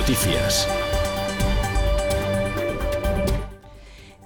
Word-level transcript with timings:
Noticias. 0.00 0.66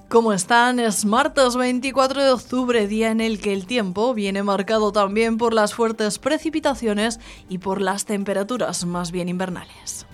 ¿Cómo 0.07 0.31
están? 0.31 0.79
Es 0.79 1.03
martes 1.03 1.57
24 1.57 2.23
de 2.23 2.29
octubre, 2.31 2.87
día 2.87 3.11
en 3.11 3.19
el 3.19 3.41
que 3.41 3.51
el 3.51 3.65
tiempo 3.65 4.13
viene 4.13 4.41
marcado 4.41 4.93
también 4.93 5.37
por 5.37 5.53
las 5.53 5.73
fuertes 5.73 6.17
precipitaciones 6.17 7.19
y 7.49 7.57
por 7.57 7.81
las 7.81 8.05
temperaturas 8.05 8.85
más 8.85 9.11
bien 9.11 9.27
invernales. 9.27 10.05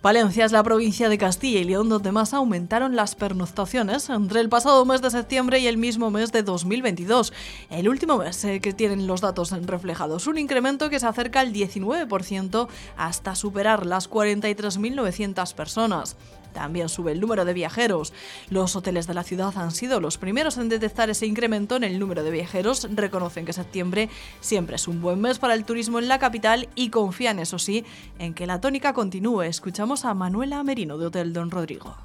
Palencia 0.00 0.46
es 0.46 0.52
la 0.52 0.62
provincia 0.62 1.10
de 1.10 1.18
Castilla 1.18 1.60
y 1.60 1.64
León 1.64 1.90
donde 1.90 2.10
más 2.10 2.32
aumentaron 2.32 2.96
las 2.96 3.14
pernoctaciones 3.14 4.08
entre 4.08 4.40
el 4.40 4.48
pasado 4.48 4.86
mes 4.86 5.02
de 5.02 5.10
septiembre 5.10 5.58
y 5.58 5.66
el 5.66 5.76
mismo 5.76 6.10
mes 6.10 6.32
de 6.32 6.42
2022, 6.42 7.34
el 7.68 7.86
último 7.86 8.16
mes 8.16 8.42
eh, 8.44 8.60
que 8.60 8.72
tienen 8.72 9.06
los 9.06 9.20
datos 9.20 9.50
reflejados, 9.50 10.26
un 10.26 10.38
incremento 10.38 10.88
que 10.88 10.98
se 10.98 11.06
acerca 11.06 11.40
al 11.40 11.52
19% 11.52 12.68
hasta 12.96 13.34
superar 13.34 13.84
las 13.84 14.08
43.900 14.08 15.54
personas. 15.54 16.16
También 16.52 16.88
sube 16.88 17.12
el 17.12 17.20
número 17.20 17.44
de 17.44 17.52
viajeros. 17.52 18.12
Los 18.48 18.76
hoteles 18.76 19.06
de 19.06 19.14
la 19.14 19.22
ciudad 19.22 19.52
han 19.56 19.70
sido 19.70 20.00
los 20.00 20.18
primeros 20.18 20.58
en 20.58 20.68
detectar 20.68 21.10
ese 21.10 21.26
incremento 21.26 21.76
en 21.76 21.84
el 21.84 21.98
número 21.98 22.22
de 22.22 22.30
viajeros. 22.30 22.88
Reconocen 22.94 23.44
que 23.44 23.52
septiembre 23.52 24.08
siempre 24.40 24.76
es 24.76 24.88
un 24.88 25.00
buen 25.00 25.20
mes 25.20 25.38
para 25.38 25.54
el 25.54 25.64
turismo 25.64 25.98
en 25.98 26.08
la 26.08 26.18
capital 26.18 26.68
y 26.74 26.90
confían, 26.90 27.38
eso 27.38 27.58
sí, 27.58 27.84
en 28.18 28.34
que 28.34 28.46
la 28.46 28.60
tónica 28.60 28.92
continúe. 28.92 29.42
Escuchamos 29.42 30.04
a 30.04 30.14
Manuela 30.14 30.62
Merino 30.62 30.98
de 30.98 31.06
Hotel 31.06 31.32
Don 31.32 31.50
Rodrigo 31.50 31.96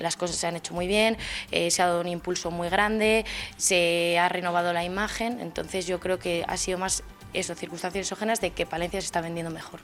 las 0.00 0.16
cosas 0.16 0.36
se 0.36 0.46
han 0.46 0.56
hecho 0.56 0.74
muy 0.74 0.86
bien, 0.86 1.16
eh, 1.50 1.70
se 1.70 1.82
ha 1.82 1.86
dado 1.86 2.00
un 2.00 2.08
impulso 2.08 2.50
muy 2.50 2.68
grande, 2.68 3.24
se 3.56 4.18
ha 4.18 4.28
renovado 4.28 4.72
la 4.72 4.82
imagen, 4.82 5.40
entonces 5.40 5.86
yo 5.86 6.00
creo 6.00 6.18
que 6.18 6.44
ha 6.48 6.56
sido 6.56 6.78
más 6.78 7.04
eso, 7.32 7.54
circunstancias 7.54 8.06
exógenas 8.06 8.40
de 8.40 8.50
que 8.50 8.66
Palencia 8.66 9.00
se 9.00 9.06
está 9.06 9.20
vendiendo 9.20 9.52
mejor. 9.52 9.80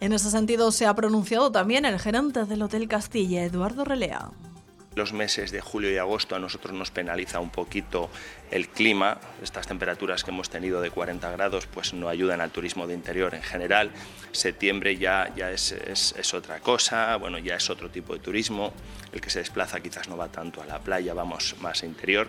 En 0.00 0.12
ese 0.12 0.30
sentido 0.30 0.70
se 0.72 0.86
ha 0.86 0.94
pronunciado 0.94 1.50
también 1.50 1.84
el 1.84 1.98
gerente 1.98 2.44
del 2.44 2.62
Hotel 2.62 2.88
Castilla, 2.88 3.44
Eduardo 3.44 3.84
Relea. 3.84 4.30
Los 4.94 5.12
meses 5.12 5.50
de 5.50 5.60
julio 5.60 5.90
y 5.90 5.98
agosto 5.98 6.36
a 6.36 6.38
nosotros 6.38 6.72
nos 6.72 6.92
penaliza 6.92 7.40
un 7.40 7.50
poquito 7.50 8.10
el 8.52 8.68
clima. 8.68 9.18
Estas 9.42 9.66
temperaturas 9.66 10.22
que 10.22 10.30
hemos 10.30 10.50
tenido 10.50 10.80
de 10.80 10.90
40 10.90 11.32
grados 11.32 11.66
pues 11.66 11.94
no 11.94 12.08
ayudan 12.08 12.40
al 12.40 12.52
turismo 12.52 12.86
de 12.86 12.94
interior 12.94 13.34
en 13.34 13.42
general. 13.42 13.90
Septiembre 14.30 14.96
ya, 14.96 15.32
ya 15.34 15.50
es, 15.50 15.72
es 15.72 16.34
otra 16.34 16.60
cosa, 16.60 17.16
bueno, 17.16 17.38
ya 17.38 17.56
es 17.56 17.70
otro 17.70 17.90
tipo 17.90 18.12
de 18.12 18.20
turismo. 18.20 18.72
El 19.12 19.20
que 19.20 19.30
se 19.30 19.40
desplaza 19.40 19.80
quizás 19.80 20.08
no 20.08 20.16
va 20.16 20.28
tanto 20.28 20.62
a 20.62 20.66
la 20.66 20.78
playa, 20.78 21.12
vamos 21.12 21.56
más 21.60 21.82
a 21.82 21.86
interior. 21.86 22.28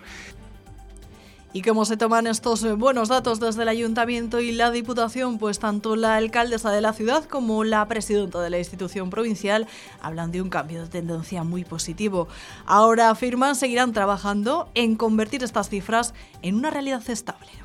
¿Y 1.56 1.62
cómo 1.62 1.86
se 1.86 1.96
toman 1.96 2.28
estos 2.28 2.66
eh, 2.66 2.74
buenos 2.74 3.08
datos 3.08 3.40
desde 3.40 3.62
el 3.62 3.70
ayuntamiento 3.70 4.42
y 4.42 4.52
la 4.52 4.72
diputación? 4.72 5.38
Pues 5.38 5.58
tanto 5.58 5.96
la 5.96 6.18
alcaldesa 6.18 6.70
de 6.70 6.82
la 6.82 6.92
ciudad 6.92 7.24
como 7.24 7.64
la 7.64 7.88
presidenta 7.88 8.42
de 8.42 8.50
la 8.50 8.58
institución 8.58 9.10
provincial 9.10 9.66
hablan 10.02 10.34
de 10.34 10.42
un 10.42 10.50
cambio 10.50 10.82
de 10.82 10.90
tendencia 10.90 11.46
muy 11.46 11.64
positivo. 11.64 12.28
Ahora 12.66 13.10
afirman 13.10 13.56
seguirán 13.56 13.94
trabajando 13.94 14.68
en 14.74 14.98
convertir 14.98 15.46
estas 15.46 15.70
cifras 15.70 16.14
en 16.42 16.56
una 16.56 16.72
realidad 16.72 17.10
estable. 17.10 17.65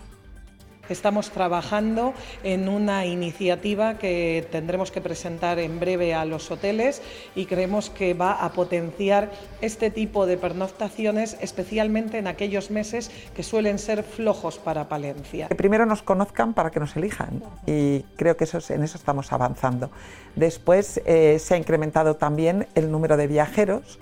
Estamos 0.90 1.30
trabajando 1.30 2.14
en 2.42 2.68
una 2.68 3.06
iniciativa 3.06 3.94
que 3.94 4.46
tendremos 4.50 4.90
que 4.90 5.00
presentar 5.00 5.60
en 5.60 5.78
breve 5.78 6.14
a 6.14 6.24
los 6.24 6.50
hoteles 6.50 7.00
y 7.36 7.46
creemos 7.46 7.90
que 7.90 8.12
va 8.12 8.32
a 8.32 8.50
potenciar 8.50 9.30
este 9.60 9.92
tipo 9.92 10.26
de 10.26 10.36
pernoctaciones, 10.36 11.36
especialmente 11.40 12.18
en 12.18 12.26
aquellos 12.26 12.72
meses 12.72 13.12
que 13.36 13.44
suelen 13.44 13.78
ser 13.78 14.02
flojos 14.02 14.58
para 14.58 14.88
Palencia. 14.88 15.46
Que 15.46 15.54
primero 15.54 15.86
nos 15.86 16.02
conozcan 16.02 16.54
para 16.54 16.70
que 16.72 16.80
nos 16.80 16.96
elijan 16.96 17.40
y 17.66 18.00
creo 18.16 18.36
que 18.36 18.44
en 18.44 18.82
eso 18.82 18.98
estamos 18.98 19.32
avanzando. 19.32 19.92
Después 20.34 21.00
eh, 21.06 21.38
se 21.38 21.54
ha 21.54 21.56
incrementado 21.56 22.16
también 22.16 22.66
el 22.74 22.90
número 22.90 23.16
de 23.16 23.28
viajeros 23.28 24.00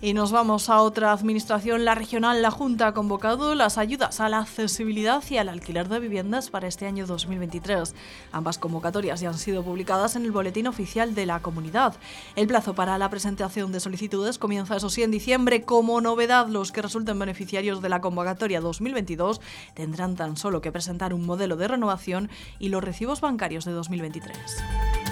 y 0.00 0.12
nos 0.12 0.30
vamos 0.30 0.68
a 0.68 0.82
otra 0.82 1.12
administración, 1.12 1.84
la 1.84 1.94
regional. 1.94 2.42
La 2.42 2.50
Junta 2.50 2.88
ha 2.88 2.94
convocado 2.94 3.54
las 3.54 3.78
ayudas 3.78 4.20
a 4.20 4.28
la 4.28 4.40
accesibilidad 4.40 5.22
y 5.30 5.38
al 5.38 5.48
alquiler 5.48 5.88
de 5.88 6.00
viviendas 6.00 6.50
para 6.50 6.68
este 6.68 6.86
año 6.86 7.06
2023. 7.06 7.94
Ambas 8.32 8.58
convocatorias 8.58 9.20
ya 9.20 9.30
han 9.30 9.38
sido 9.38 9.62
publicadas 9.62 10.16
en 10.16 10.24
el 10.24 10.32
Boletín 10.32 10.66
Oficial 10.66 11.14
de 11.14 11.26
la 11.26 11.40
Comunidad. 11.40 11.94
El 12.34 12.46
plazo 12.46 12.74
para 12.74 12.98
la 12.98 13.08
presentación 13.08 13.72
de 13.72 13.80
solicitudes 13.80 14.38
comienza, 14.38 14.76
eso 14.76 14.90
sí, 14.90 15.02
en 15.02 15.10
diciembre. 15.10 15.62
Como 15.62 16.00
novedad, 16.00 16.48
los 16.48 16.72
que 16.72 16.82
resulten 16.82 17.18
beneficiarios 17.18 17.80
de 17.80 17.88
la 17.88 18.00
convocatoria 18.00 18.60
2022 18.60 19.40
tendrán 19.74 20.16
tan 20.16 20.36
solo 20.36 20.60
que 20.60 20.72
presentar 20.72 21.14
un 21.14 21.24
modelo 21.24 21.56
de 21.56 21.68
renovación 21.68 22.28
y 22.58 22.68
los 22.68 22.84
recibos 22.84 23.20
bancarios 23.20 23.64
de 23.64 23.72
2023. 23.72 25.05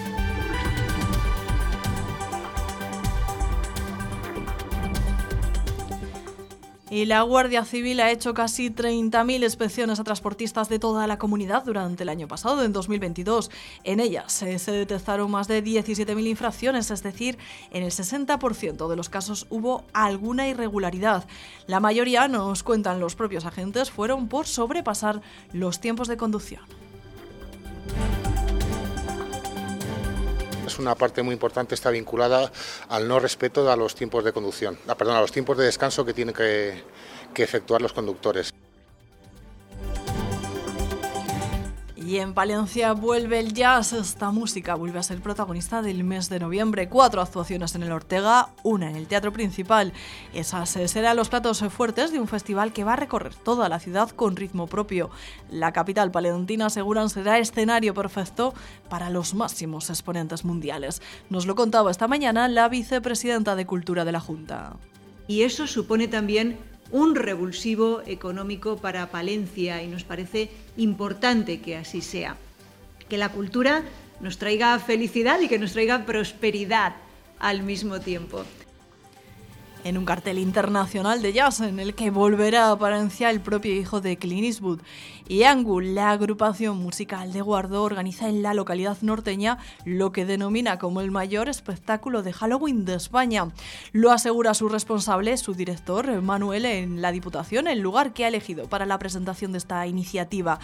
Y 6.95 7.07
la 7.07 7.23
Guardia 7.23 7.65
Civil 7.65 7.99
ha 7.99 8.13
hecho 8.13 8.35
casi 8.35 8.71
30.000 8.71 9.43
inspecciones 9.43 9.99
a 9.99 10.05
transportistas 10.05 10.69
de 10.69 10.79
toda 10.79 11.09
la 11.09 11.19
comunidad 11.19 11.65
durante 11.65 12.05
el 12.05 12.09
año 12.09 12.29
pasado, 12.29 12.63
en 12.63 12.73
2022. 12.73 13.51
En 13.83 13.99
ellas 13.99 14.33
se 14.33 14.71
detectaron 14.71 15.29
más 15.29 15.49
de 15.49 15.65
17.000 15.65 16.25
infracciones, 16.29 16.93
es 16.93 17.03
decir, 17.03 17.37
en 17.73 17.83
el 17.83 17.91
60% 17.91 18.89
de 18.89 18.95
los 18.95 19.09
casos 19.09 19.49
hubo 19.51 19.83
alguna 19.93 20.47
irregularidad. 20.47 21.27
La 21.67 21.81
mayoría, 21.81 22.29
nos 22.29 22.63
cuentan 22.63 23.01
los 23.01 23.17
propios 23.17 23.45
agentes, 23.45 23.91
fueron 23.91 24.29
por 24.29 24.47
sobrepasar 24.47 25.21
los 25.53 25.81
tiempos 25.81 26.07
de 26.07 26.17
conducción. 26.17 26.84
Una 30.79 30.95
parte 30.95 31.23
muy 31.23 31.35
importante, 31.35 31.75
está 31.75 31.91
vinculada 31.91 32.51
al 32.89 33.07
no 33.07 33.21
respeto 33.21 33.71
a 33.71 33.77
los 33.77 33.95
tiempos 33.95 34.25
de 34.25 34.33
conducción, 34.33 34.79
ah, 34.89 34.95
perdón, 34.95 35.17
a 35.17 35.21
los 35.21 35.33
tiempos 35.33 35.57
de 35.59 35.65
descanso 35.65 36.05
que 36.05 36.15
tienen 36.15 36.35
que 36.35 36.83
efectuar 37.37 37.83
los 37.83 37.93
conductores. 37.93 38.53
Y 42.07 42.19
en 42.19 42.35
Palencia 42.35 42.93
vuelve 42.93 43.41
el 43.41 43.55
jazz. 43.55 43.95
Esta 43.95 44.31
música 44.31 44.75
vuelve 44.75 44.99
a 44.99 45.03
ser 45.03 45.23
protagonista 45.23 45.81
del 45.81 46.05
mes 46.05 46.29
de 46.29 46.39
noviembre. 46.39 46.91
Cuatro 46.91 47.23
actuaciones 47.23 47.75
en 47.77 47.83
el 47.83 47.93
Ortega, 47.93 48.51
una 48.63 48.91
en 48.91 48.97
el 48.97 49.07
Teatro 49.07 49.33
Principal. 49.33 49.95
Esas 50.35 50.77
eh, 50.77 50.87
serán 50.87 51.17
los 51.17 51.31
platos 51.31 51.65
fuertes 51.71 52.13
de 52.13 52.21
un 52.21 52.29
festival 52.29 52.75
que 52.75 52.85
va 52.85 52.93
a 52.93 52.97
recorrer 52.97 53.35
toda 53.35 53.71
la 53.71 53.81
ciudad 53.81 54.11
con 54.11 54.37
ritmo 54.37 54.67
propio. 54.67 55.09
La 55.51 55.73
capital 55.73 56.11
palentina 56.11 56.67
aseguran 56.67 57.09
será 57.09 57.39
escenario 57.39 57.95
perfecto 57.95 58.53
para 58.91 59.09
los 59.09 59.33
máximos 59.33 59.89
exponentes 59.89 60.45
mundiales. 60.45 61.01
Nos 61.31 61.47
lo 61.47 61.55
contaba 61.55 61.91
esta 61.91 62.07
mañana 62.07 62.49
la 62.49 62.69
vicepresidenta 62.69 63.57
de 63.57 63.65
Cultura 63.65 64.05
de 64.05 64.13
la 64.13 64.21
Junta. 64.21 64.77
Y 65.27 65.43
eso 65.43 65.67
supone 65.67 66.07
también 66.07 66.59
un 66.91 67.15
revulsivo 67.15 68.03
económico 68.07 68.77
para 68.77 69.11
Palencia 69.11 69.83
y 69.83 69.89
nos 69.89 70.05
parece 70.05 70.51
importante 70.77 71.61
que 71.61 71.77
así 71.77 72.01
sea. 72.01 72.37
Que 73.09 73.19
la 73.19 73.31
cultura 73.31 73.83
nos 74.21 74.39
traiga 74.39 74.79
felicidad 74.79 75.41
y 75.41 75.49
que 75.49 75.59
nos 75.59 75.73
traiga 75.73 76.07
prosperidad 76.07 76.95
al 77.39 77.63
mismo 77.63 78.01
tiempo 78.01 78.45
en 79.85 79.99
un 79.99 80.05
cartel 80.05 80.39
internacional 80.39 81.23
de 81.23 81.33
jazz 81.33 81.61
en 81.61 81.79
el 81.79 81.95
que 81.95 82.11
volverá 82.11 82.67
a 82.67 82.73
aparecer 82.73 83.29
el 83.29 83.41
propio 83.41 83.75
hijo 83.75 84.01
de 84.01 84.17
Clint 84.17 84.45
Eastwood. 84.45 84.81
Y 85.29 85.45
Angul, 85.45 85.95
la 85.95 86.11
agrupación 86.11 86.79
musical 86.79 87.33
de 87.33 87.41
Guardo, 87.41 87.83
organiza 87.83 88.29
en 88.29 88.43
la 88.43 88.53
localidad 88.53 88.99
norteña 89.01 89.59
lo 89.85 90.13
que 90.13 90.27
denomina 90.27 90.79
como 90.79 91.01
el 91.01 91.11
mayor 91.11 91.49
espectáculo 91.49 92.23
de 92.23 92.33
Halloween 92.33 92.85
de 92.85 92.95
España. 92.95 93.49
Lo 93.93 94.11
asegura 94.11 94.53
su 94.53 94.69
responsable, 94.69 95.37
su 95.37 95.55
director, 95.55 96.21
Manuel, 96.21 96.67
en 96.67 97.01
la 97.01 97.13
Diputación, 97.13 97.69
el 97.69 97.81
lugar 97.81 98.13
que 98.13 98.25
ha 98.25 98.29
elegido 98.29 98.69
para 98.69 98.85
la 98.85 98.99
presentación 98.99 99.53
de 99.53 99.59
esta 99.59 99.87
iniciativa. 99.87 100.59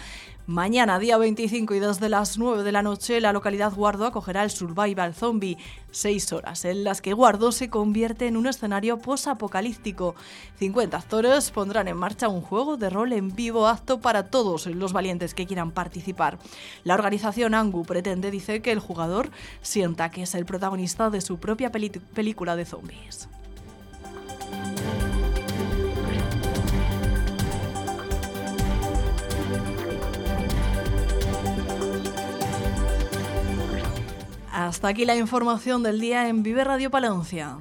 Mañana, 0.47 0.99
día 0.99 1.17
25 1.17 1.75
y 1.75 1.79
desde 1.79 2.09
las 2.09 2.37
9 2.37 2.63
de 2.63 2.71
la 2.71 2.81
noche, 2.81 3.21
la 3.21 3.31
localidad 3.31 3.73
Guardo 3.73 4.05
acogerá 4.05 4.43
el 4.43 4.49
Survival 4.49 5.13
Zombie, 5.13 5.57
seis 5.91 6.31
horas 6.33 6.65
en 6.65 6.83
las 6.83 7.01
que 7.01 7.13
Guardo 7.13 7.51
se 7.51 7.69
convierte 7.69 8.27
en 8.27 8.37
un 8.37 8.47
escenario 8.47 8.99
post-apocalíptico. 8.99 10.15
50 10.59 10.97
actores 10.97 11.51
pondrán 11.51 11.87
en 11.87 11.97
marcha 11.97 12.27
un 12.27 12.41
juego 12.41 12.77
de 12.77 12.89
rol 12.89 13.13
en 13.13 13.35
vivo 13.35 13.67
apto 13.67 14.01
para 14.01 14.27
todos 14.29 14.65
los 14.67 14.93
valientes 14.93 15.33
que 15.33 15.45
quieran 15.45 15.71
participar. 15.71 16.39
La 16.83 16.95
organización 16.95 17.53
Angu 17.53 17.83
pretende, 17.83 18.31
dice, 18.31 18.61
que 18.61 18.71
el 18.71 18.79
jugador 18.79 19.29
sienta 19.61 20.09
que 20.09 20.23
es 20.23 20.35
el 20.35 20.45
protagonista 20.45 21.09
de 21.09 21.21
su 21.21 21.37
propia 21.37 21.71
película 21.71 22.55
de 22.55 22.65
zombies. 22.65 23.29
Hasta 34.71 34.87
aquí 34.87 35.03
la 35.03 35.17
información 35.17 35.83
del 35.83 35.99
día 35.99 36.29
en 36.29 36.43
Vive 36.43 36.63
Radio 36.63 36.89
Palencia. 36.89 37.57